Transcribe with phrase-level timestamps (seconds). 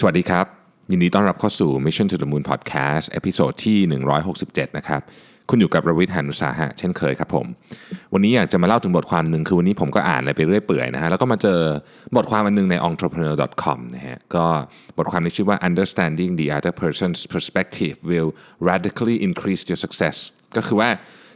[0.00, 0.46] สวัสดีครับ
[0.90, 3.78] ยินดีต้อนรับเข้าสู่ Mission to the Moon Podcast episode ที่
[4.32, 5.00] 167 นะครับ
[5.50, 7.46] คุณอยู่กับรวิทย์หานุสาหะเช่นเคยครับผม
[8.12, 11.60] วันนี้อยากจะมาเล่าถึงบทความหนึ่งคือวันนี้ผมก็อ่านอะไรไปเรื่อยเปื่อยนะฮะแล้วก็มาเจอ
[12.16, 14.46] บทความอันหนึงใน entrepreneur.com นะฮะก็
[14.98, 18.30] บทความนี้ชื่อว่า understanding the other person's perspective will
[18.70, 20.16] radically increase your success
[20.56, 20.88] ก็คือว่า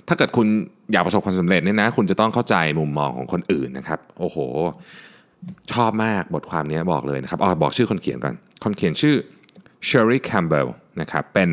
[0.09, 0.47] ถ้าเกิดคุณ
[0.93, 4.39] อยากประสบความสำเร็จเนี่ยนะ คุณจะต้องเข้าใจมุมมองของคนอื่นนะครับ โอ้โห
[5.73, 8.35] ชอบมากบทความนี้บอกเลยนะครับอ๋อบอกชื่อคนเขียนก่อน
[8.65, 9.15] คนเขียนชื่อ
[9.89, 10.69] Sherry Campbell
[11.01, 11.51] นะครับเป็น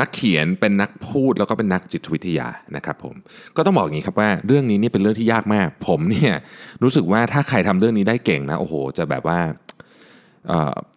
[0.00, 3.14] นักเขียนเป็นนักพูดแล้วก็เป็นนักจิตวิทยานะครับผม
[3.56, 6.34] ก็ต้องบอกอย่างนี้ครับว่าเรื่องนี้เนี่เป็นเรื่องที่ยากมาก ผมเนี่ย
[6.82, 9.38] รู้สึกว่าถ้าใครทำเรื่องนี้ได้เก่งนะโอ้โห จะแบบว่า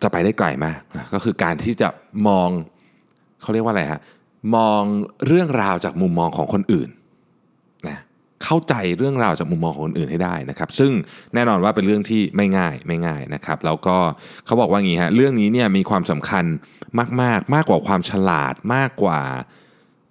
[0.01, 1.89] จะไปได้ไกลมากนะก็คือการที่จะ
[2.27, 2.49] มอง
[3.41, 4.01] เขาเรียกว่าอะไรฮะ
[4.55, 4.81] มอง
[5.27, 6.89] เรื่องราวจากมุมมองของคนอื่น
[8.43, 10.91] เข้าใจเรื่องราวจากมุมมองของคนอื่นให้ได้นะครับ ซึ่ง
[11.33, 13.97] แน่นอนว่าเป็นเรื่องที่ไม่ง่ายไม่ง่ายนะครับ แล้วก็
[14.45, 16.45] เขาบอกว่างี้ฮะเรื่องนี้เนี่ยมีความสำคัญ
[16.99, 19.21] มากๆมากกว่าความฉลาดมากกว่า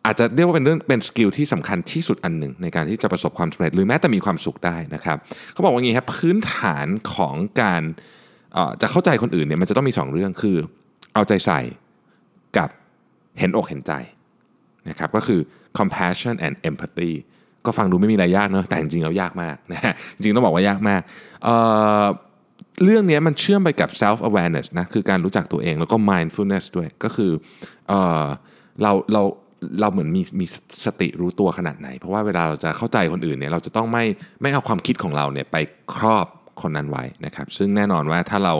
[0.07, 5.17] อาจจะเรียกว่าเป็นเรื่องเป็นสกิลที่สำคัญที่สุดอันหนึ่งในการที่จะประสบความสำเร็จหรือแม้แต่มีความสุขได้นะครับ
[5.53, 7.83] เขาบอกว่างี้ครับพื้นฐานของการ
[8.83, 10.57] จะเข้าใจคนอื่นเนี่ยมันจะต้องมีสองเรื่องคือ
[11.15, 11.61] เอาใจใส่
[12.57, 12.69] กับ
[13.39, 13.93] เห็นอกเห็นใจ
[14.89, 15.41] นะครับก็คือ
[15.79, 17.13] compassion and empathy
[17.67, 21.01] ก็ฟังดูไม่มีอะไรยากเนอะแต่จริงๆแล้วยากมากนะฮะจริงต้องบอกว่ายากมาก
[21.45, 27.31] เเรื่องนี้มันเชื่อมไปกับ self awareness นะคือการรู้จักตัวเองแล้วก็ mindfulness ด้วยก็คือ
[27.89, 27.95] เอ
[28.83, 29.23] เราเรา
[29.81, 30.47] เราเหมือนมีมี
[30.87, 34.05] สติรู้ตัวขนาดไหน เพราะว่าเวลาเราจะเข้าใจคนอื่นเนี่ยเราจะต้องไม่
[34.43, 35.57] ไม่เอาความคิดของเราเนี่ยไป
[35.95, 36.27] ครอบ
[36.63, 38.55] คนนั้นไว้นะครับ ซึ่งแน่นอนว่าถ้าเรา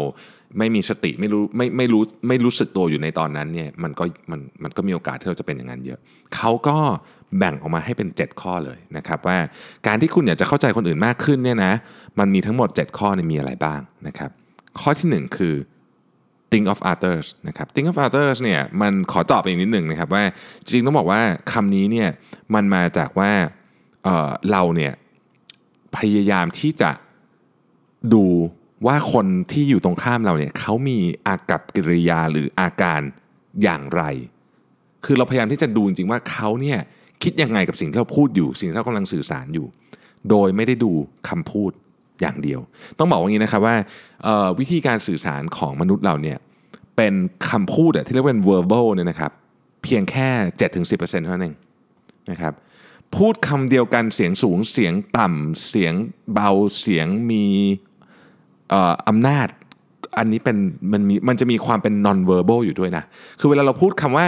[0.59, 5.99] ไม่มีสติไม่รู้ไม่ไม่รู้ไม่รู้สึกตัวอยู่ในตอนนั้นเนี่ยมันก็มันมันก็มีโอกาสที่เราจะเป็นอย่างนั้นเยอะ
[6.37, 6.77] เขาก็
[7.39, 9.39] แบ่งออกมาให้เป็น 7 ข้อเลยนะครับว่า
[9.87, 11.73] การที่คุณอยากจะเข้าใจคนอื่นมากขึ้นเนี่ยนะ
[12.19, 14.31] มันมีทั้งหมด 7 ข้อเนี่ยมีอะไรบ้างนะครับ
[14.81, 15.55] ข้อทีหนึ่1 คือ
[16.53, 20.25] think of others นะครับ think of others เนี่ยมันขอตอบอีกนิดหนึ่งนะครับว่า
[20.65, 21.21] จริงต้องบอกว่า
[21.53, 22.09] คำนี้เนี่ย
[22.55, 23.31] มันมาจากว่า
[24.05, 24.93] เเราเนี่ย
[25.97, 26.91] พยายามที่จะ
[28.15, 28.25] ดู
[28.87, 33.01] ว่าคนที่อยู่ตรงข้ามเราเนี่ยเขามีอากับกิริยาหรืออาการ
[33.63, 34.03] อย่างไร
[35.05, 36.79] คือเราพยายามที่จะดูจริงๆว่าเขาเนี่ย
[37.23, 39.67] คิดยังไงกับสิ่งที่เราพูดอยู่ สิ่งที่เรากำลังสื่อสารอยู่
[40.31, 40.93] โดยไม่ได้ดู
[41.29, 41.73] คำพูด
[42.21, 42.61] อย่างเดียว
[42.99, 43.77] ต้องบอกว่างนี้นะครับว่า
[44.59, 46.39] วิธีการสื่อสารของมนุษย์เราเนี่ย
[46.97, 47.15] เป็น
[47.51, 49.33] คำพูดที่เรียกว่าเป็น verbal เนี่ยนะครับ
[49.83, 50.29] เพียงแค่
[50.61, 51.57] 7-10%เท่านั้นเอง
[52.31, 52.55] นะครับ
[53.17, 55.95] พูดคำเดียวกันเสียงสูงเสียงต่ำเสียง
[56.33, 56.51] เบา
[56.81, 57.45] เสียงมี
[58.73, 59.49] อ่ออำนาจ
[60.19, 60.57] อันนี้เป็น
[60.93, 63.05] มันมีมันจะมีความเป็น non verbal อยู่ด้วยนะ
[63.41, 64.27] คือเวลาเราพูดคำว่า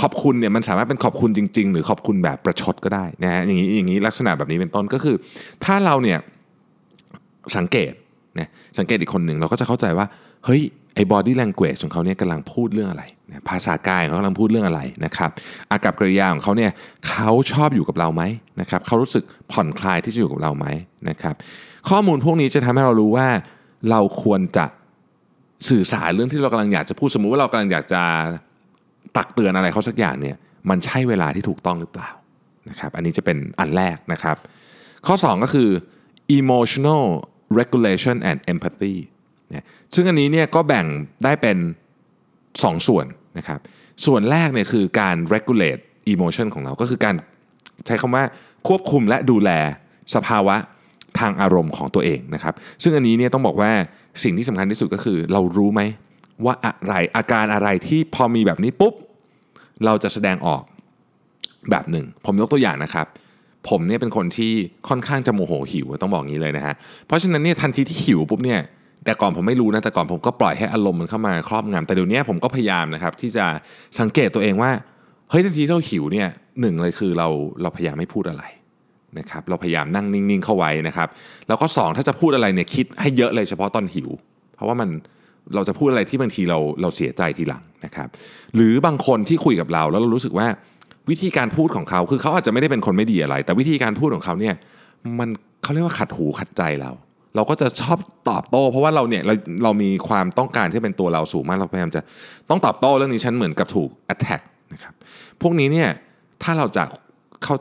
[0.00, 5.16] ขอบคุณเนี่ยมันสามารถเป็นขอบคุณจริง ๆ หรือขอบคุณแบบประชดก็ได้นะฮะอย่างนี้อย่างนี้ลักษณะแบบนี้เป็นต้นก็คือ
[5.64, 6.18] ถ้าเราเนี่ย
[7.56, 7.92] สังเกต
[8.38, 8.48] นะ
[8.78, 10.06] สังเกตอีกคนหนึ่งเราก็จะเข้าใจว่า
[10.44, 10.62] เฮ้ย
[10.94, 15.30] ไอ้ body language ของเขาเนี่ยกำลังพูดเรื่องอะไรนะภาษากายของเขากำลังพูดเรื่องอะไรนะครับ
[15.70, 16.70] อากับกริยาของเขาเนี่ย
[17.08, 18.22] เขาชอบอยู่กับเราไหม
[18.60, 20.66] นะครับเขารู้สึกผ่อนคลายที่จะอยู่กับเราไหม
[21.08, 21.34] นะครับ
[21.88, 23.28] ข้อมูลพวกนี้จะทำให้เรารู้ว่า
[23.90, 24.64] เราควรจะ
[25.68, 28.02] สื่อสารเรื่องที่เรากำลังอยากจะพูดสมมุติว่าเรากำลังอยากจะ
[29.16, 30.36] ตักเตือนอะไรเขาสักอย่างเนี่ย
[30.70, 32.10] มันใช่เวลาที่ถูกต้องหรือเปล่า
[32.70, 34.36] นะครับอันนี้จะเป็นอันแรกนะครับ
[35.06, 35.68] ข้อ 2 ก็คือ
[36.38, 37.04] emotional
[37.58, 38.94] regulation and empathy
[39.50, 40.86] เนี่ยซึ่งอันนี้เนี่ยก็แบ่ง
[41.24, 41.56] ได้เป็น
[42.22, 43.06] 2ส่วน
[43.38, 43.60] นะครับ
[44.06, 45.82] ส่วนแรกเนี่ยคือการ regulate
[46.12, 47.14] emotion ของเราก็คือการ
[47.86, 48.24] ใช้คำว่า
[48.68, 49.50] ควบคุมและดูแล
[50.14, 50.56] สภาวะ
[51.18, 53.70] ทางอารมณ์ของตัวเองนะครับ ซึ่งอันนี้เนี่ยต้องบอกว่า
[54.22, 55.82] สิ่งที่สำคัญที่สุดก็คือเรารู้ไหม
[56.44, 58.94] ว่าอะไรอาการอะไรที่พอมีแบบนี้ปุ๊บ
[59.84, 60.62] เราจะแสดงออก
[61.70, 63.06] แบบหนึ่ง ผมยกตัวอย่างนะครับ
[63.68, 64.52] ผมเนี่ยเป็นคนที่
[64.88, 66.74] ค่อนข้างจะโมโหหิวต้องบอกงี้เลยนะฮะ
[67.06, 68.60] เพราะฉะนั้นเนี่ยทันทีที่หิวปุ๊บเนี่ย
[69.04, 73.44] แต่ก่อนผมไม่รู้นะแต่ก่อนผมก็ปล่อยให้อารมณ์มันเข้ามาครอบงำแต่เดี๋ยวนี้ผมก็พยายามนะครับที่จะ
[74.00, 74.70] สังเกตตัวเองว่า
[75.30, 76.28] เฮ้ยทันทีที่เราหิวเนี่ย
[76.60, 77.28] หนึ่งเลยคือเรา
[77.62, 78.44] เราพยายามไม่พูดอะไร
[79.18, 81.08] นะครับเราพยายามนั่งนิ่งๆเข้าไว้นะครับ
[81.48, 84.08] แล้วก็สองถ้าจะพูดอะไรเนี่ยคิดให้เยอะเลยเฉพาะตอนหิว
[84.54, 84.88] เพราะว่ามัน
[85.54, 88.08] เราจะพูดอะไรที่บางทีเราเราเสียใจทีหลังนะครับ
[88.54, 90.46] หรือบางคนที่คุยกับเราแล้วเรารู้สึกว่า
[91.10, 94.54] วิธีการพูดของเขาคือเขาอาจจะไม่ได้เป็นคนไม่ดีอะไร แต่วิธีการพูดของเขาเนี่ย
[95.18, 95.28] มัน
[95.62, 96.92] เขาเรียกว่าขัดหูขัดใจเรา
[97.36, 97.98] เราก็จะชอบ
[98.30, 99.34] ตอบโต้ เพราะว่าเราเนี่ยเรา
[99.64, 102.00] เรามีความต้องการที่เป็นตัวเราสูงมากเราพยายามจะ
[102.50, 104.42] ต้องตอบโต้เรื่องนี้ฉันเหมือนกับถูก attack
[104.72, 104.94] นะครับ
[105.42, 105.88] พวกนี้เนี่ย
[106.42, 106.84] ถ้าเราจะ
[107.42, 107.56] เข้า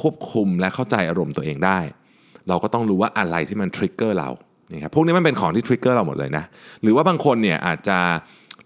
[0.00, 1.78] ควบคุมและเข้าใจอารมณ์ตัวเองได้
[2.48, 4.28] เราก็ต้องรู้ว่าอะไรที่มันทริกเกอร์เรา
[4.70, 6.44] นี่ครับพวกนี้มันเป็นของที่ทริกเกอร์เราหมดเลยนะ
[6.82, 7.98] หรือว่าบางคนเนี่ยอาจจะ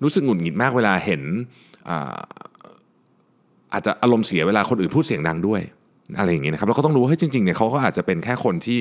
[0.03, 1.23] รู้สึกหงุดหงิดมากเวลาเห็น
[3.73, 5.61] อาจจะอารมณ์เสียเวลาคนอื่นพูดเสียงดังด้วย
[6.19, 8.79] อะไรอย่างเงี้ยนะครับเราก็ต้องรู้ว่าจริงๆเนี่ยเขาก็อาจจะเป็นแค่คนที่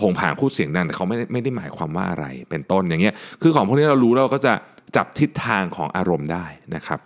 [0.00, 4.52] ผงผางพูดเสียงดังแต่เขาไม่ไม่ได้หมายความว่าอะไรเป็นต้นอย่างเงี้ยคือของพวกนี้เรารู้แล้วเราก็จะ
[4.96, 7.00] จับทิศทางของอารมณ์ได้นะครับ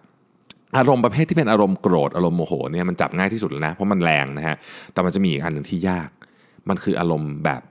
[0.78, 4.56] อารมณ์ประเภทที่เป็นอารมณ์โกรธอารมณ์โมโหเนี่ยมันจับง่ายที่สุดแล้วนะเพราะมันแรงนะฮะ
[4.92, 6.10] แต่มันจะมีอีกอันหนึ่งที่ยาก
[6.68, 7.62] มันคืออารมณ์แบบ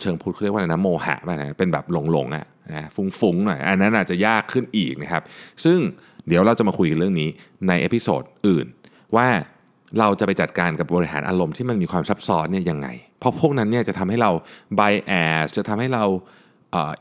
[0.00, 5.22] เชิงพูดเขาเรียกว่าอะไรนะโมหะป่ะนะเป็นแบบหลงหลงๆอะนะฟุ้งๆหน่อยอันนั้นอาจจะยากขึ้นอีกนะครับ
[5.64, 5.78] ซึ่ง
[6.28, 7.28] เดี๋ยวเราจะมาคุยกันเรื่องนี้
[7.68, 8.66] ใน episode อื่น
[9.16, 9.28] ว่า
[9.98, 12.88] เราจะไปจัดการกับบริหารอารมณ์ที่มันมีความซับซ้อนเนี่ยยังไง
[13.18, 14.30] เพราะพวกนั้นเนี่ยจะทำให้เรา
[14.76, 16.04] bias จะทำให้เรา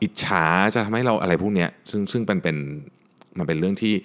[0.01, 0.45] อิจฉา
[0.75, 2.57] จะทำให้เราอะไรพวกเนี้ยซึ่งซึ่งเป็นเป็น
[3.38, 3.95] มันเป็นเรื่องที่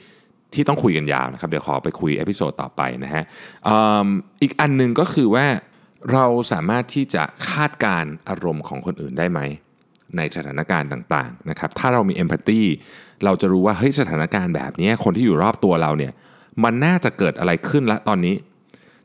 [0.54, 3.24] ที่ต้องคุยกันยาวนะครับ เดี๋ยวขอไปคุย episode ต่อไปนะฮะ
[3.66, 3.70] อ
[4.42, 5.46] อีกอันหนึ่งก็คือว่า
[6.12, 9.40] เราสามารถที่จะคาดการอารมณ์ของคนอื่นได้ไหม
[10.16, 12.60] ในสถานการณ์ต่างๆนะครับถ้าเรามีเอมพัตตี
[13.24, 16.12] เราจะรู้ว่าเฮ้ยสถานการณ์แบบนี้คนที่อยู่รอบตัวเราเนี่ย
[16.64, 18.34] มันน่าจะเกิดอะไรขึ้นละตอนนี้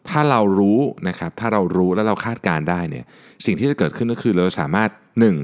[0.10, 3.06] ถ้าเรารู้นะครับถ้าเรารู้แล้วเราคาดการได้เนี่ย
[3.46, 4.90] สิ่งที่จะเกิดขึ้นก็คือเราสามารถ
[5.20, 5.36] หนึ่ง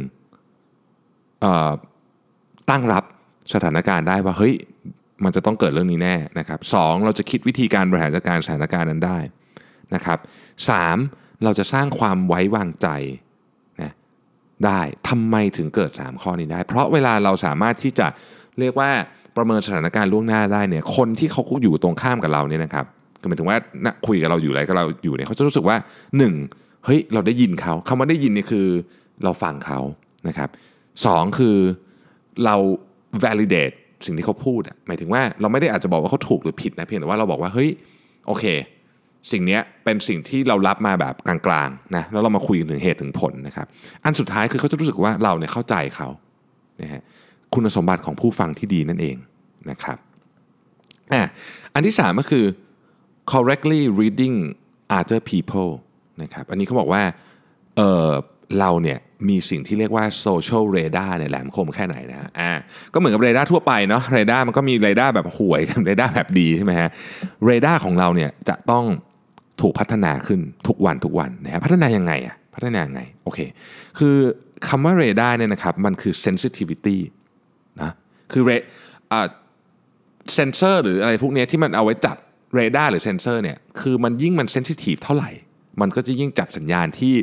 [1.42, 1.72] เอ่อ
[2.70, 3.04] ตั้งรับ
[3.54, 4.54] สถานการณ์ได้ว่าเฮ้ย
[5.24, 9.18] มันจะต้องเกิดเรื่องนี้แน่นะครับสองเราจะคิดวิธีการบริหารจัดการสถานการณ์นั้นได้
[9.96, 10.20] นะครับ
[10.70, 10.98] สาม
[11.46, 12.88] เราจะสร้างความไว้วางใจ
[13.82, 13.92] นะ
[14.66, 18.08] ได้ทำไมถึงเกิด 3 ข้อนี้ได้ เพราะเวลาเราสามารถที่จะ
[18.60, 18.90] เรียกว่า
[19.38, 22.86] ประเมินสถานการณ์ล่วงหน้าได้เนี่ยคนที่เขาอยู่ตรงข้ามกับเราเนี่ยนะครับ
[23.20, 25.78] คือหมายถึงว่านะคุยกับเราอยู่อะไรกับเราอยู่เนี่ยเขาจะรู้สึกว่า
[26.18, 26.34] หนึ่ง
[26.86, 28.68] เฮ้ยเราได้ยินเขาคำว่าได้ยินนี่คือ
[29.24, 29.80] เราฟังเขา
[30.28, 30.50] นะครับ
[31.06, 31.58] สองคือ
[32.46, 32.56] เรา
[33.24, 33.76] validate
[34.06, 37.70] สิ่งที่เขาพูดอะหมายถึงว่าเราไม่ได้อาจจะบอกว่าเขาถูกหรือผิดนะเพียงแต่ว่าเราบอกว่าเฮ้ย
[38.28, 38.46] โอเค
[39.32, 41.38] สิ่งนี้เป็นสิ่งที่เรารับมาแบบกลา
[41.68, 43.68] งๆนะแล้วเรามาคุยกันถึงเหตุถึงผลนะครับ
[44.04, 46.08] อันสุดท้ายคือเขาจะรู้สึกว่าเราเนี่ยเข้าใจเขา
[46.82, 47.02] นะฮะ
[47.54, 49.16] คุณสมบัติของผู้ฟังที่ดีนั่นเอง
[49.70, 49.98] นะครับ
[51.14, 51.22] อะ
[51.74, 52.46] อันที่ 3 ก็คือ
[53.32, 54.38] correctly reading
[55.00, 55.72] other people
[56.22, 57.04] นะครับอันนี้เขาบอกว่า
[57.78, 58.10] เออ
[58.60, 59.00] เราเนี่ย
[59.30, 62.52] มีสิ่งที่เรียกว่า social radar เนี่ยแหลมคมแค่ไหนนะฮะอ่า
[62.94, 66.90] ก็เหมือนกับเรดาร์ทั่วไปเนาะเรดาร์มันก็มีเรดาร์แบบห่วยกับเรดาร์แบบดีใช่ไหมฮะ
[67.46, 68.86] เรดาร์ของเราเนี่ยจะต้อง
[69.62, 73.40] ถูกพัฒนาขึ้นทุกวันทุกวันนะฮะพัฒนายังไงอะพัฒนายังไงโอเค
[74.00, 74.16] คือ
[74.68, 76.98] คำว่าเรดาร์เนี่ยนะครับมันคือ sensitivity
[77.82, 77.92] นะ
[78.32, 78.52] คือเร
[80.34, 82.18] เซนเซอร์หรืออะไรพวกนี้ที่มันเอาไว้จับ
[82.56, 85.32] เรดาร์หรือเซนเซอร์เนี่ยคือมันยิ่งมัน sensitive เท่าไหร่
[85.82, 87.14] มันก็จะยิ่งจับสัญญาณที่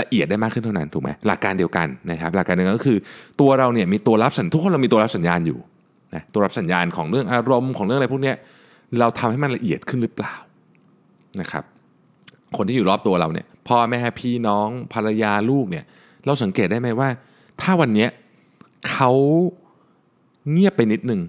[0.00, 2.98] ละเอียดได้มากขึ้นเท่านั้นถูกไหมหลักการเดียวกันนะครับหลักการเดียวกันก็คือ
[3.40, 5.58] ตัวเราเนี่ยมีตัวรับสัญทุกคนเรามีตัวรับสัญญาณอยู่
[6.14, 8.32] นะตัวรับสัญญาณของเรื่องอารมณ์ของเรื่องอะไรพวกนี้
[8.98, 10.34] เราทำให้มันละเอียดขึ้นหรือเปล่า
[11.40, 11.64] นะครับ
[12.56, 15.84] คนที่อยู่รอบตัวเราเนี่ยพ่อแม่พี่น้องภรรยาลูกเนี่ย
[16.26, 17.08] เราสังเกตได้ไหมว่า
[17.60, 18.06] ถ้าวันนี้
[18.88, 19.10] เขา
[20.50, 21.20] เงียบไปนิดหนึ่ง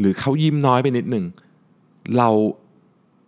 [0.00, 1.24] หรือเขายิ้มน้อยไปนิดหนึ่ง
[2.18, 2.28] เรา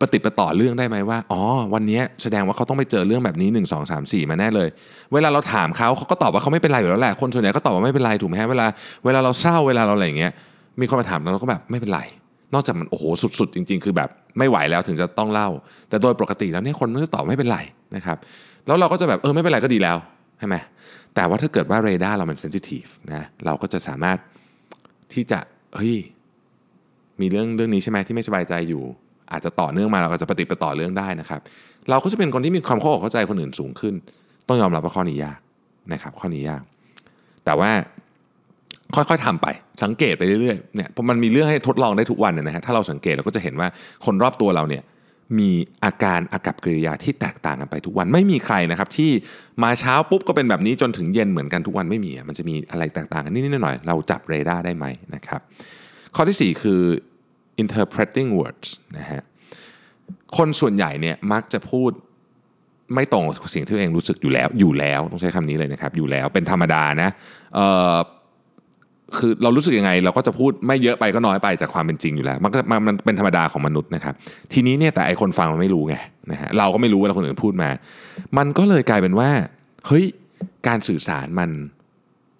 [0.00, 1.42] ปฏิปต่อเรื่องได้ไหมว่าอ๋อ
[1.74, 4.68] วันนี้แสดงว่าเขาต้องไปเจอเรื่องแบบนี้ 1 2 3 4 มาแน่เลย
[5.12, 8.66] เวลาเราถามเขาเขาก็ตอบว่าเขาไม่เป็นไรอยู่แล้วแหละคนส่วนใหญ่ก็ตอบว่าไม่เป็นไรถูกไหมฮะเวลา
[9.04, 10.32] เวลาเราเศร้าเวลาเราอะไรอย่างเงี้ย
[10.80, 12.00] มีคนมาถามเราก็แบบไม่เป็นไร
[12.54, 13.04] นอกจากมันโอ้โห
[13.38, 14.08] สุดๆ จริง ๆ คือแบบ
[14.38, 15.48] ไม่ไหวแล้วถึงจะต้องเล่า
[15.88, 17.58] แต่โดยปกติแล้วเนี่ยคนมันจะตอบไม่เป็นไร
[17.96, 18.16] นะครับ
[18.66, 19.96] แล้วเราก็จะแบบเออไม่เป็นไรก็ดีแล้ว
[20.38, 20.56] ใช่ไหม
[21.14, 24.18] แต่ว่าถ้าเกิดว่าเรดาร์เรามันเซนซิทีฟนะเราก็จะสามารถ
[25.12, 25.38] ที่จะ
[25.76, 25.96] เฮ้ย
[27.20, 28.82] มีเรื่องเรื่องนี้ใช่ไหมที่ไม่สบายใจอยู่
[29.32, 31.40] อาจจะต่อเนื่องมาเราก็จะปฏิปต่อเรื่องได้นะครับ
[31.90, 33.94] เราก็จะเป็นคนที่มีความเข้าอกเข้าใจคนอื่นสูงขึ้น
[34.48, 35.38] ต้องยอมรับว่าข้อนี้ยาก
[35.92, 36.62] นะครับข้อนี้ยาก
[37.44, 37.70] แต่ว่า
[38.94, 39.46] ค่อยๆทำไป
[39.82, 43.68] สังเกตไปเรื่อยๆเนี่ยเพราะมันมีเรื่องให้ทดลองได้ทุกวันนะฮะถ้าเราสังเกตเราก็จะเห็นว่า
[44.04, 44.82] คนรอบตัวเราเนี่ย
[45.38, 45.50] มี
[45.84, 49.10] อาการอากับกิริยาที่แตกต่างกันไปทุกวันไม่มีใครนะครับ ที่
[49.62, 55.40] มาเช้าปุ๊บก็เป็นแบบนี้จนถึงเย็นเหมือนกันทุกวันไม่มีมันจะมีอะไรแตกต่างกันนิดๆหน่อยๆเราจับเรดาร์ได้ไหมนะครับ
[56.14, 56.80] ข้อที่ 4 คือ
[57.62, 58.68] interpreting words
[58.98, 59.22] นะฮะ
[60.36, 61.90] คนส่วนใหญ่เนี่ยมักจะพูด
[62.94, 67.08] ไม่ตรงกับสิ่งที่ตัวเองรู้สึกอยู่แล้วอยู่แล้วต้องใช้คำนี้เลยนะครับ อยู่แล้วเป็นธรรมดานะ
[67.54, 67.96] เอ่อ
[69.18, 74.14] คือเรารู้สึกยังไง เราก็จะพูดไม่เยอะไปก็น้อยไปจากความเป็นจริงอยู่แล้ว มันก็มันเป็นธรรมดาของมนุษย์นะครับ
[74.52, 75.96] ทีนี้เนี่ยแต่ไอคนฟังมันไม่รู้ไง
[76.30, 77.70] นะฮะเราก็ไม่รู้เวลาคนอื่นพูดมา
[78.38, 79.30] มันก็เลยกลายเป็นว่า
[79.86, 80.04] เฮ้ย
[80.66, 81.50] การสื่อสารมัน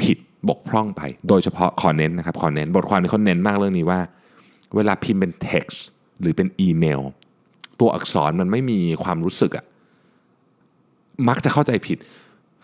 [0.02, 4.00] ผิดบกพร่องไป โดยเฉพาะขอเน้นนะครับขอเน้นบทความที่เขาเน้นมากเรื่องนี้ว่า
[4.76, 5.78] เวลาพิมพ์เป็น text
[6.20, 7.00] หรือเป็นอีเมล
[7.80, 9.64] ตัวอักษรมันไม่มีความรู้สึกอะ
[11.28, 11.98] มักจะเข้าใจผิด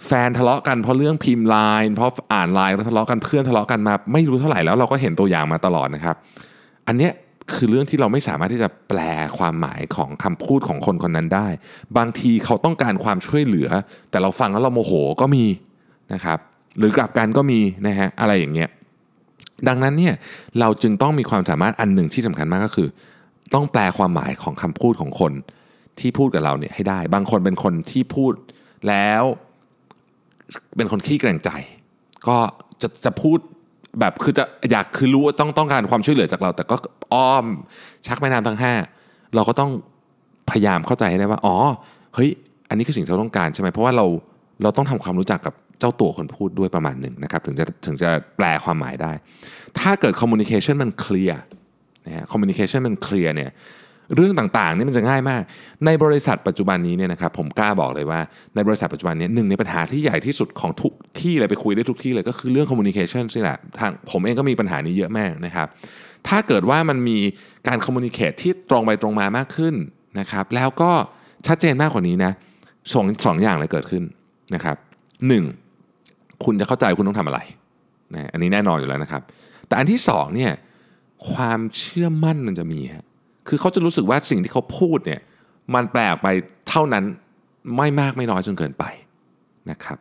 [0.06, 6.16] แฟนทะเลาะกันเพราะเรื่องพิมพ์ไลน์เพราะอ่านไลน์แล้วทะเลาะกันเพื่อนทะเลาะกันมา ไม่รู้เท่าไหร่แล้วเราก็เห็นตัวอย่างมาตลอดนะครับ
[6.86, 7.12] อันเนี้ย
[7.54, 9.00] คือเรื่องที่เราไม่สามารถที่จะแปล
[9.38, 11.46] ความหมายของคำพูดของคนคนนั้นได้
[11.98, 13.68] บางทีเขาต้องการความช่วยเหลือ
[14.10, 15.44] แต่เราฟังแล้วเราโมโหก็มี
[16.14, 16.38] นะครับ
[16.78, 18.68] หรือกลับกันก็มีนะฮะอะไรอย่างเงี้ย
[19.68, 20.14] ดังนั้นเนี่ย
[20.60, 22.88] เราจึงต้องมีความสามารถอันหนึ่งที่สำคัญมากก็คือ
[23.54, 25.32] ต้องแปลความหมายของคำพูดของคน
[26.00, 28.32] ที่พูดกับเราเนี่ยให้ได้ บางคนเป็นคนที่พูด
[28.88, 29.22] แล้ว
[30.76, 31.50] เป็นคนขี้เกรงใจ
[32.26, 32.36] ก็
[32.82, 33.38] จะจะพูด
[34.00, 36.76] แบบคือจะอยากคือรู้ว่าต้องต้องการความช่วยเหลือจากเรา แต่ก็
[37.14, 37.44] อ้อม
[38.06, 38.74] ชักแม่น้ำทั้งห้า
[39.34, 39.70] เราก็ต้อง
[40.50, 41.56] พยายามเข้าใจให้ได้ว่าอ๋อ
[42.14, 42.30] เฮ้ย
[42.68, 44.06] อันนี้คือสิ่งที่เราต้องการใช่ไหมเพราะว่าเรา
[44.62, 49.12] เราต้องทำความรู้จักกับเจ้าตัวคนพูดด้วยประมาณหนึ่งนะครับถึงจะถึงจะแปลความหมายได้
[49.78, 51.40] ถ้าเกิด communication มัน clear
[52.06, 53.50] นะฮะ communication มัน clear เนี่ย
[54.14, 55.42] เรื่องต่างๆนี่มันจะง่ายมาก
[55.86, 58.20] ในบริษัทปัจจุบันนี้เนี่ยนะครับผมกล้าบอกเลยว่า
[58.54, 65.66] ในบริษัทปัจจุบันนี้หนึ่งในปัญหาที่ใหญ่ที่สุดของทุกที่เลยไปคุยได้ทุกที่เลยก็คือเรื่อง communication นี่แหละทางผมเองก็มีปัญหานี้เยอะมากนะครับ
[66.28, 67.18] ถ้าเกิดว่ามันมี
[67.68, 69.74] การ communicate ที่ตรงไปตรงมามากขึ้น
[70.20, 70.90] นะครับแล้วก็
[71.46, 72.32] ชัดเจนมากกว่านี้นะ
[72.92, 74.02] สองสองอย่างเลยเกิดขึ้น
[74.54, 74.76] นะครับ
[75.28, 75.44] หนึ่ง
[76.44, 77.40] คุณจะเข้าใจคุณต้องทำอะไร
[78.14, 79.22] นะอันนี้แน่นอนอยู่แล้วนะครับ
[79.66, 80.52] แต่อันที่สองเนี่ย
[81.30, 83.04] ความเชื่อมั่นมันจะมีฮะ
[83.48, 85.20] คือเขาจะรู้สึกว่าสิ่งที่เขาพูดเนี่ย
[85.74, 86.28] มันแปลออกไป
[86.68, 87.04] เท่านั้น
[87.76, 88.84] ไม่มากไม่น้อยจนเกินไป
[89.70, 89.98] นะครับ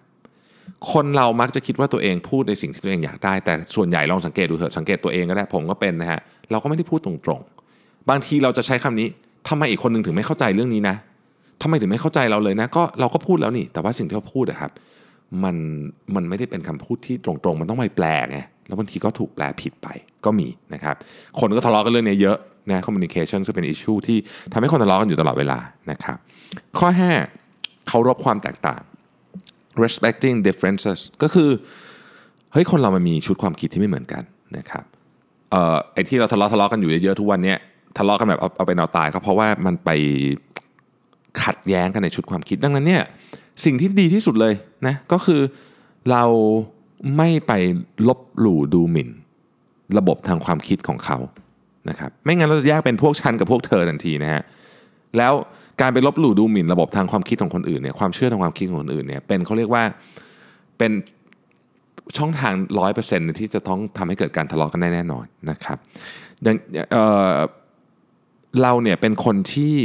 [0.92, 6.20] คนเรามักจะคิดว่าตัวเองพูดในสิ่งที่ตัวเองอยากได้ แต่ส่วนใหญ่ลองสังเกตดูเถอะสังเกตตัวเองก็ได้ผมก็เป็นนะฮะ
[6.52, 9.08] เราก็ไม่ได้พูดตรงๆ บางทีเราจะใช้คำนี้
[9.50, 10.96] ทำไมอีกคนหนึ่งถึงไม่เข้าใจเรื่องนี้นะ
[11.62, 14.72] ทำไมถึงไม่เข้าใจเราเลยนะก็เราก็พูดแล้วนี่ แต่ว่าสิ่งที่เราพูดอะครับ
[15.44, 15.56] มัน
[16.16, 19.88] มันไม่ได้เป็นคำพูดที่ตรงๆ มันต้องไปแปลไงแล้วบางทีก็ถูกแปลผิดไป
[20.26, 20.96] ก็มีนะครับ
[21.40, 22.38] คนก็ทะเลาะกันเรื่องนี้เยอะ
[22.72, 24.18] นะคอมมิวนิเคชันจะเป็นอิชชูที่
[24.54, 25.60] ทำให้คนทะเลาะกันอยู่ตลอดเวลา
[25.92, 26.18] นะครับ
[26.80, 26.88] ข้อ
[27.38, 28.82] 5เคารพความแตกต่าง
[29.84, 31.50] respecting differences ก็คือ
[32.54, 34.24] เฮ้ยคนเรามันมีชุดความคิดที่ไม่เหมือนกัน
[34.58, 34.84] นะครับ
[35.52, 37.58] เอ่อไอ้ที่เราทะเลาะทะเลาะกันอยู่เยอะๆทุกวันเนี้ย
[37.98, 39.90] ทะเลาะกันแบบเอาเอาเป็นเอาตายก็เพราะว่ามันไป
[41.44, 43.04] ขัดแย้งกันในชุดความคิดดังนั้นเนี่ย
[43.66, 44.54] สิ่งที่ดีที่สุดเลย
[44.88, 45.42] นะก็คือ
[46.12, 46.24] เรา
[47.18, 47.54] ไม่ไป
[48.08, 49.10] ลบหลู่ดูหมิ่น
[49.98, 51.18] ระบบทางความคิดของเขา
[51.90, 54.44] นะครับไม่งั้นเราจะแยกเป็นพวกฉันกับพวกเธอทันทีนะฮะ
[55.18, 55.34] แล้ว
[55.82, 59.84] การไปลบหลู่ดูหมิ่นระบบทางความคิดของคนอื่นเนี่ยความเชื่อทางความคิดของคนอื่นเนี่ยเป็นเขาเรียกว่า
[60.78, 60.92] เป็น
[62.18, 65.78] ช่องทางร้อยเปอร์เซ็นต์ที่จะต้องทำให้เกิดการทะเลาะกันได้แน่นอนนะครับ
[66.46, 66.56] ดัง
[66.92, 69.76] เเราเนี่ยเป็นคนที่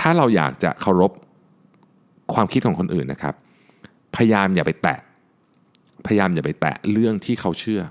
[0.00, 1.12] ถ้าเราอยากจะเคารพ
[2.34, 3.34] ความคิดของคนอื่นนะครับ
[4.16, 4.98] พยายามอย่าไปแตะ
[6.06, 7.82] พยายามอย่าไปแตะเรื่องที่เขาเชื่อ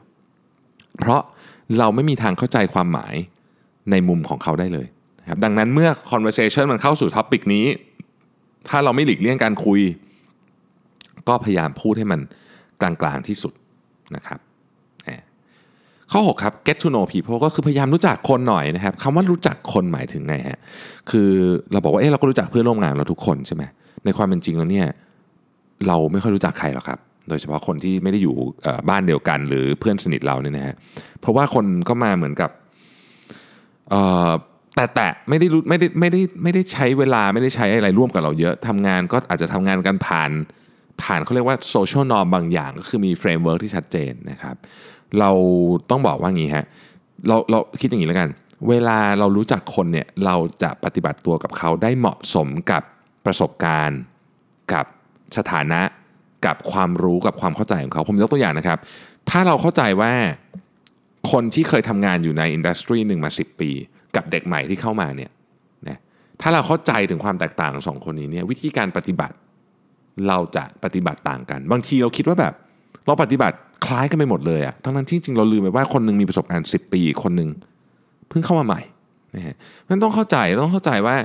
[0.97, 1.21] เพราะ
[1.79, 3.13] เราไม่มีทางเข้าใจความหมาย
[3.91, 4.87] ในมุมของเขาได้เลย
[5.21, 7.65] นะครับดังนั้นเมื่อ conversation มันเข้าสู่ท็อปิกนี้
[8.67, 9.81] ถ้าเราไม่หลีกเลี่ยงการคุย
[11.27, 12.19] ก็พยายามพูดให้มัน
[12.81, 13.53] กลางๆที่สุด
[14.15, 14.39] นะครับ
[16.13, 20.59] ข้อ 6 ครับ get to know people ก็คือพยายามรู้จักคนหน่อยนะครับคำว่ารู้จักคนหมายถึงไงฮะ
[21.09, 21.29] คือ
[21.71, 23.63] เราบอกว่าเออเราก็รู้จักเพื่อนร่วมงานเราทุกคนใช่ไหม
[24.05, 24.87] ในความเป็นจริงแล้วเนี่ย
[25.87, 28.35] เราไม่ค่อยรู้จักใครหรอกครับ โดยเฉพาะคนที่ไม่ได้อยู่
[28.89, 30.75] บ้านเดียวกัน หรือเพื่อนสนิทเราเนี่ยนะฮะ
[31.19, 32.49] เพราะว่าคนก็มาเหมือนกับ
[34.75, 40.31] แต่แต่ไม่ได้รู้ไม่ได้ไม่ได้ไม่ได้ใช้เวลาไม่ได้ใช้อะไรร่วมกับเราเยอะทำงานก็อาจจะทำงานกันผ่าน
[41.01, 44.55] ผ่านเขาเรียกว่า social norm บางอย่างก็คือมี framework ที่ชัดเจนนะครับ
[45.19, 45.31] เรา
[45.89, 46.65] ต้องบอกว่างี้ฮะ
[47.27, 48.29] เราเราคิดอย่างนี้แล้วกัน
[48.69, 52.83] เวลาเรารู้จักคนเนี่ยเราจะปฏิบัติตัวกับเขาได้เหมาะสมกับ
[53.25, 53.99] ประสบการณ์
[54.73, 54.85] กับ
[55.37, 55.81] สถานะ
[56.45, 58.77] กับความรู้กับความเข้าใจของเขา ผมยกตัวอย่างนะครับ
[59.29, 60.11] ถ้าเราเข้าใจว่า
[61.31, 63.69] คนที่เคยทำงานอยู่ในอินดัสทรีหนึ่งมา 10 ปี
[64.15, 65.31] กับเด็กใหม่ที่เข้ามาเนี่ย
[65.87, 65.97] นะ
[66.41, 69.35] ถ้าเราเข้าใจถึงความแตกต่างของสองคนนี้เนี่ยวิธีการปฏิบัติ
[70.27, 72.53] เราจะปฏิบัติต่างกัน บางทีเราคิดว่าแบบ
[73.05, 77.49] เราปฏิบัติคล้ายกันไปหมดเลยอะทั้งนั้นที่จริงเราลืมไปว่าคนหนึงมีประสบการณ์ 10 ปีคนหนึ่ง
[78.29, 78.81] เพิ่งเข้ามาใหม่
[79.35, 79.55] นะฮะ
[79.89, 81.15] มันต้องเข้าใจต้องเข้าใจว่า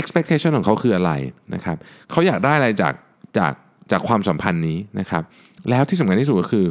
[0.00, 1.12] expectation ของเขาคืออะไร
[1.54, 1.76] นะครับ
[2.10, 2.94] เขาอยากได้อะไรจาก
[3.38, 3.52] จาก
[3.90, 5.22] จากความสัมพันธ์นี้นะครับ
[5.70, 6.66] แล้วที่สำคัญที่สุดก็คือ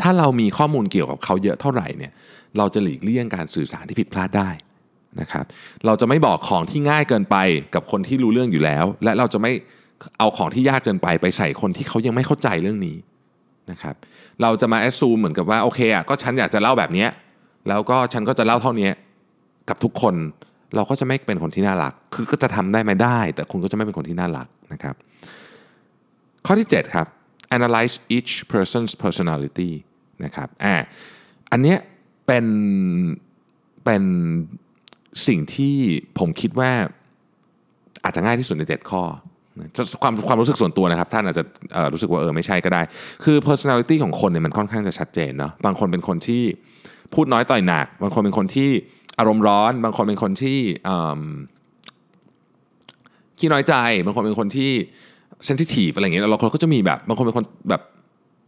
[0.00, 2.12] ถ้าเรามีข้อมูลเกี่ยวกับเขาเยอะเท่าไหร่เนี่ย
[2.58, 4.50] เราจะหลีกเลี่ยงการสื่อสารที่ผิดพลาดได้
[5.20, 5.44] นะครับ
[5.86, 7.36] เราจะไม่บอกของที่ง่ายเกินไป
[7.74, 9.52] กับคนที่รู้เรื่องอยู่แล้ว และเราจะไม่
[10.18, 12.96] เอาของที่ยากเกินไปไปใส่คนที่เขายังไม่เข้าใจเรื่องนี้
[13.70, 13.94] นะครับ
[14.42, 17.06] เราจะมาแอดซูมเหมือนกับว่าโอเคอะก็ฉันอยากจะเล่าแบบนี้
[17.68, 18.90] แล้วก็ฉันก็จะเล่าเท่านี้
[19.68, 20.14] กับทุกคน
[20.74, 24.94] เราก็จะไม่เป็นคนที่น่ารัก คือก็จะทำได้ไหมได้ แต่คุณก็จะไม่เป็นคนที่น่ารักนะครับ
[26.46, 27.06] ข้อที่ 7 ครับ
[27.56, 29.72] analyze each person's personality
[30.24, 30.74] นะครับอ่า
[31.52, 31.78] อันเนี้ย
[32.26, 32.46] เป็น
[33.84, 34.02] เป็น
[35.26, 35.76] สิ่งที่
[36.18, 36.72] ผมคิดว่า
[38.04, 39.02] อาจจะง่ายที่สุดใน 7 ข้อ
[40.02, 41.44] ความความรู้สึกส่วนตัวนะครับ ท่านอาจจะ
[41.92, 42.82] รู้สึกว่าเออไม่ใช่ก็ได้
[43.24, 46.42] คือ personality ของคนเนี่ยมันค่อนข้างจะชัดเจนเนาะบางคนเป็นคนที่
[47.14, 48.70] พูดน้อยต่อยหนัก บางคนเป็นคนที่
[49.18, 50.58] อารมณ์ร้อน บางคนเป็นคนที่
[53.38, 54.72] ขี้น้อยใจ บางคนเป็นคนที่
[55.46, 57.82] เซนซิทีฟอะไรอย่างเงี้ยเราคนก็จะมีแบบบางคนเป็นคนแบบ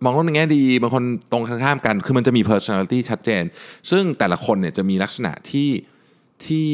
[0.04, 3.42] มองโลกในแง่ดีบางคนตรงข้ามกัน คือมันจะมี personality ชัดเจน
[3.90, 5.70] ซึ่งแต่ละคนเนี่ยจะมีลักษณะที่
[6.46, 6.68] ที่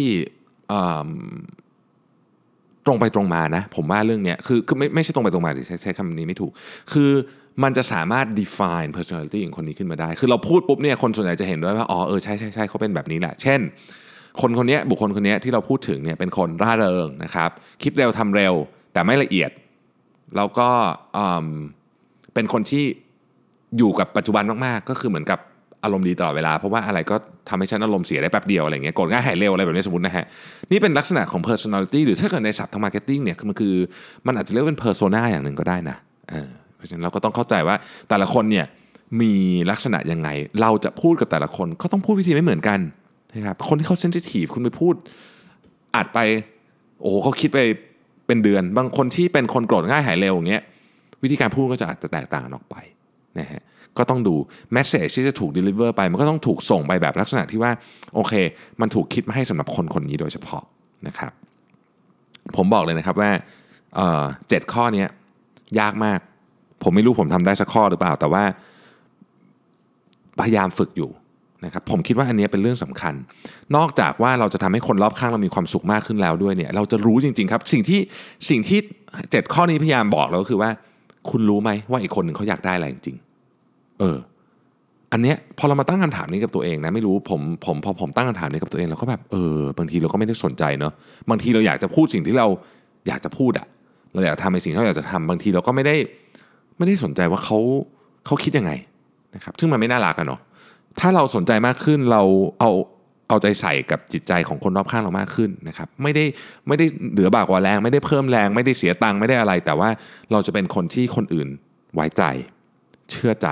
[2.87, 6.53] ตรงไปตรงมานะ ผมว่าเรื่องเนี้ยคือคือไม่ไม่ใช่ตรงไปตรงมาดิใช้ใช้คำนี้ไม่ถูก
[6.93, 7.11] คือ
[7.63, 13.61] มันจะสามารถ define personality ของคนนี้ขึ้นมาได้ คือเราพูดปุ๊บเนี่ยคนส่วนใหญ่จะเห็นด้วยว่าอ๋อเออใช่ใช่ใช่เขาเป็นแบบนี้แหละ เช่น
[14.41, 17.51] คนคนนี้บุคคลคนนี้ที่เราพูดถึงเนี่ยเป็นคนร่าเริงนะครับ
[17.83, 18.55] คิดเร็วทำเร็ว
[18.93, 19.51] แต่ไม่ละเอียด
[20.37, 20.69] แล้วก็
[22.35, 22.85] เป็นคนที่
[23.79, 25.39] อยู่กับปัจจุบันมากๆ ก็คือเหมือนกับ
[25.85, 27.17] อารมณ์ดีตลอดเวลา เพราะว่าอะไรก็
[27.49, 30.25] ทำให้ฉันอารมณ์เสียได้แป๊บเดียวอะไรเงี้ยโกรธง่ายหายเร็วอะไรแบบนี้สมมตินะฮะ
[30.71, 33.75] นี่เป็นลักษณะของ personality หรือถ้าเกิดในศัพท์ทาง marketing เนี่ยมันคือ
[34.27, 35.97] มันอาจจะเรียกเป็น persona อย่างหนึ่งก็ได้นะ
[36.31, 37.77] เออเพราะฉะนั้นเราก็ต้องเข้าใจว่า
[38.09, 38.67] แต่ละคนเนี่ย
[39.21, 39.33] มี
[39.71, 40.29] ลักษณะยังไง
[40.61, 42.81] เราจะพูดกับแต่ละคนก็ต้องพูดวิธีไม่เหมือนกัน
[43.35, 44.95] นะครับคนที่เขา sensitive คุณไปพูด
[45.97, 46.19] อัดไป
[47.01, 47.59] โอ้โหเขาคิดไป
[48.31, 50.63] เป็นเดือน บางคนที่เป็นคนโกรธง่ายหายเร็วอย่างเงี้ย
[51.23, 52.77] วิธีการพูดก็จะอาจจะแตกต่างออกไป
[53.39, 53.63] นะฮะ
[53.99, 54.35] ก็ต้องดู
[54.73, 57.73] แมสเซจที่จะถูก deliver ไปมันก็ต้องถูกส่งไปแบบลักษณะที่ว่า
[58.15, 58.33] โอเค
[58.81, 60.63] มันถูกคิดมาให้สำหรับคนคนนี้โดยเฉพาะ
[61.07, 61.33] นะครับ
[62.57, 63.31] ผมบอกเลยนะครับว่า
[64.49, 65.09] เจ็ดข้อนี้ย
[65.81, 66.21] ยากมาก
[66.83, 68.45] ผมไม่รู้ผมทำได้สักข้อหรือเปล่า แต่ว่า
[70.41, 71.11] พยายามฝึกอยู่
[71.65, 73.15] นะครับผมคิดว่าอันนี้เป็นเรื่องสำคัญ
[73.77, 78.01] นอกจากว่าเราจะทำให้คนรอบข้างเรามีความสุขมากขึ้นแล้วด้วยเนี่ยเราจะรู้จริง ๆ ครับสิ่งที่
[78.51, 78.79] สิ่งที่
[79.31, 80.71] เจ็ดข้อนี้พยายามบอกเราก็คือว่า
[81.31, 84.17] คุณรู้ไหมว่าอีกคนหนึ่งเขาอยากได้อะไรจริงๆเออ
[85.13, 90.93] อันเนี้ยพอเรามาตั้งคำถามนี้กับตัวเองนะไม่รู้ผมผมพอผมตั้งคำถามนี้กับตัวเองเราก็แบบเออบางทีเราก็ไม่ได้สนใจเนอะ
[91.31, 92.47] บางทีเราอยากจะพูดสิ่งที่เรา
[93.09, 93.67] อยากจะพูดอะ
[94.15, 95.97] เราอยากทำในสิ่งที่เราอยากจะทำบางทีเราก็ไม่ได้
[96.79, 97.59] ไม่ได้สนใจว่าเขา
[98.27, 98.73] เขาคิดยังไง
[99.35, 100.41] นะครับซึ่งมันไม่น่ารักอะเนาะ
[101.01, 102.23] ถ้าเราสนใจมากขึ้นเรา
[102.61, 102.71] เอา
[103.29, 106.25] เอาใจใส่กับจิตใจของคนรอบข้างเรามากขึ้นนะครับ ไม่ได้
[106.69, 109.89] ไม่ได้เหลือบากกว่าแรง ไม่ได้เพิ่มแรง ไม่ได้เสียตังค์ไม่ได้อะไร แต่ว่า
[110.33, 111.49] เราจะเป็นคนที่คนอื่น
[111.95, 112.23] ไว้ใจ
[113.11, 113.49] เชื่อใจ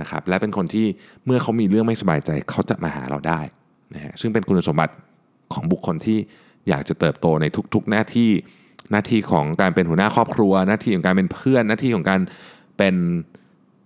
[0.00, 0.86] นะครับและเป็นคนที่
[1.26, 3.40] เมื่อเขามีเรื่องไม่สบายใจเขาจะมาหาเราได้
[3.94, 4.94] นะฮะซึ่งเป็นคุณสมบัติ
[5.52, 6.18] ของบุคคลที่
[6.68, 8.30] อยากจะเติบโตในทุก ๆ หน้าที่
[8.90, 12.20] หน้าที่ของการเป็นหัวหน้าครอบครัว หน้าที่ของการเป็นเพื่อน หน้าที่ของการ
[12.78, 12.94] เป็น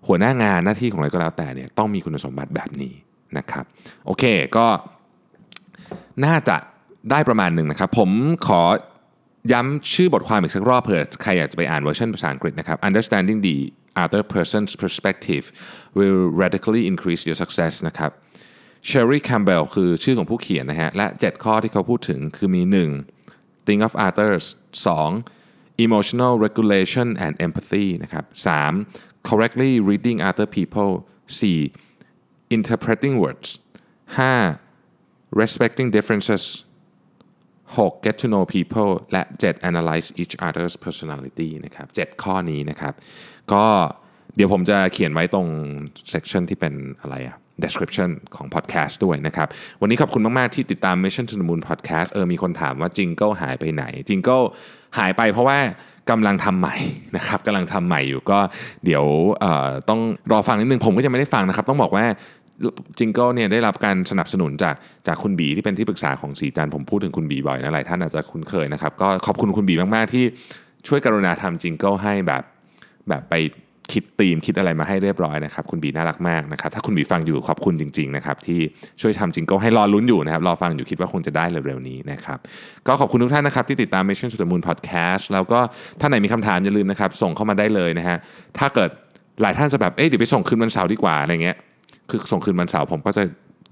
[0.07, 2.95] หัวหน้างานหน้าที่ของอะไรก็แล้วแต่เนี่ยต้องมีคุณสมบัติแบบนี้
[3.39, 3.65] นะครับ
[4.07, 4.25] โอเค
[4.57, 4.67] ก็
[6.25, 6.57] น่าจะ
[7.11, 8.11] ได้ประมาณหนึ่งนะครับ ผม
[8.47, 8.61] ขอ
[9.53, 13.57] ย้ำชื่อบทความอีกสักรอบเผื่อใครอยากจะไปอ่านเวอร์ชันภาษาอังกฤษนะครับ Understanding the
[14.05, 15.45] other person's perspective
[15.99, 18.11] will radically increase your success นะครับ
[18.89, 22.63] Sherry Campbell คือชื่อของผู้เขียนนะฮะ และ 7 ข้อที่เขาพูดถึงคือมี
[23.17, 23.67] 1.
[23.67, 24.45] think of others
[25.15, 25.85] 2.
[25.87, 28.25] emotional regulation and empathy นะครับ
[28.75, 29.14] 3.
[29.29, 30.91] Correctly reading other people
[31.27, 31.71] 4.
[32.57, 33.49] interpreting words
[34.07, 34.59] 5.
[35.43, 36.65] respecting differences
[37.77, 38.03] 6.
[38.07, 39.71] get to know people และ 7.
[39.71, 42.95] analyze each other's personality นะครับ 7 ข้อนี้นะครับ
[43.53, 43.65] ก็
[44.37, 45.49] เดี๋ยวผมจะเขียนไว้ตรง
[46.13, 49.49] section ที่เป็นอะไรอะ description ของ podcast ด้วยนะครับ
[49.81, 54.45] วันนี้ขอบคุณมาก ๆ ที่ติดตาม Mission to the Moon podcast เออมีคนถามว่า Jingle หายไปไหน Jingle
[54.99, 55.59] หายไปเพราะว่า
[56.11, 56.77] กำลังทำใหม่
[57.17, 58.39] นะครับกำลังทำใหม่อยู่ก็
[58.85, 59.05] เดี๋ยว
[59.89, 60.01] ต้อง
[60.33, 62.05] รอฟังนิดนึงผมก็ยังไม่ได้ฟังนะครับ ต้องบอกว่า
[62.99, 64.75] jingle เนี่ยได้รับการสนับสนุนจาก
[65.07, 70.25] จากคุณบีที่เป็นที่ปรึกษาของศรีจันทร์ผมพูดถึงคุณบีบ่อยนะหลายท่านอาจจะคุ้นเคยนะครับ ก็ขอบคุณคุณบีมาก ๆ ที่
[70.89, 72.43] ช่วยกรุณาทำ jingle ให้แบบ
[73.09, 73.35] แบบไป
[73.93, 78.61] คิดธีมคิดอะไรมาให้เรียบร้อยนะครับคุณบีน่ารักมากนะครับถ้าคุณบีฟังอยู่ขอบคุณจริงๆนะครับที่
[79.01, 82.39] ช่วยทำ jingle ให้รอลุ้นอยู่นะครับรอฟังอยู่คิดว่าคงจะได้เร็วๆนี้นะครับ
[82.87, 85.61] ก็ขอบคุณทุกท่านนะครับที่ติดตาม Mission to the Moon Podcast แล้วก็
[86.01, 88.17] ถ้าไหนมีคำถามอย่าลืมนะครับส่งเข้ามาได้เลยนะฮะ
[88.59, 88.91] ถ้าเกิด
[89.43, 91.57] หลายท่านจะแบบเอ๊ะเดี๋ยวไปส่งคืนวันเสาร์ดีกว่าอะไรเงี้ย
[92.11, 93.23] คือส่งคืนวันเสาร์ผมก็จะ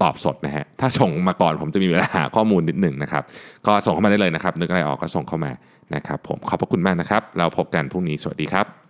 [0.03, 3.23] ตอบสดนะฮะถ้าส่งมาก่อนผมจะมีเวลาหาข้อมูลนิดหนึ่งนะครับ
[3.67, 5.51] ก็ส่งเข้ามาได้เลยนะครับนึกอะไรออกก็ส่งเข้ามา
[5.95, 8.82] นะครับผมขอบพระคุณมากนะครับเราพบกันพรุ่งนี้สวัสดีครับ